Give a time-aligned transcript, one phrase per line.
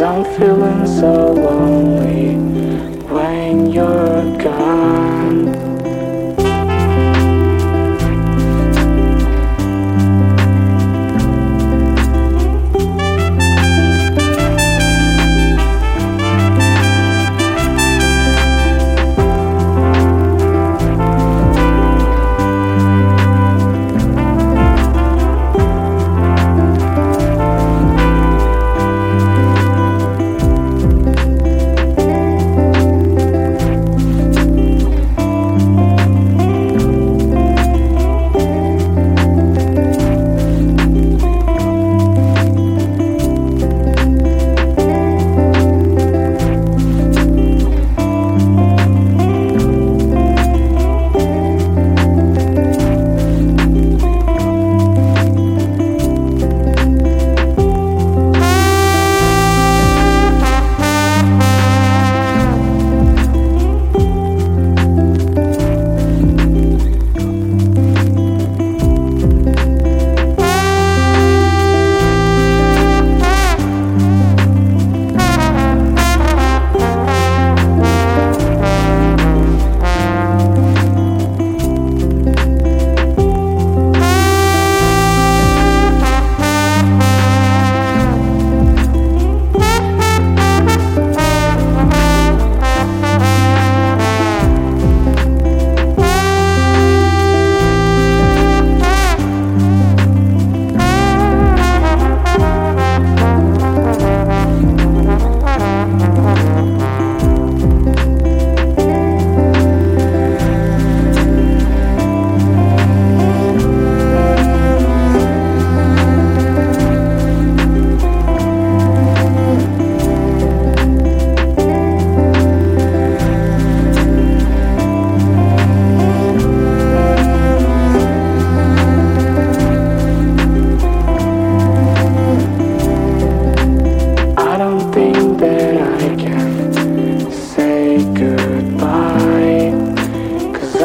[0.00, 1.97] I'm feeling so alone.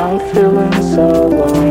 [0.04, 1.63] I'm feeling so lonely